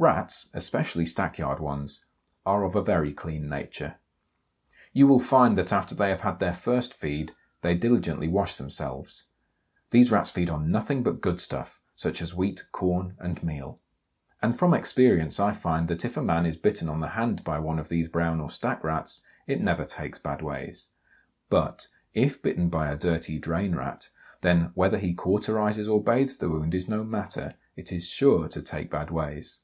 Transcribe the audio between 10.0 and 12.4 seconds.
Rats feed on nothing but good stuff, such as